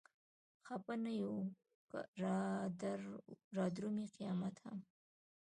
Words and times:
خپه 0.65 0.93
نه 1.03 1.11
يو 1.21 1.33
که 1.89 1.99
رادرومي 3.57 4.05
قيامت 4.15 4.55
هم 4.65 4.77